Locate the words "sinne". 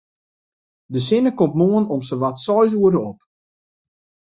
1.07-1.31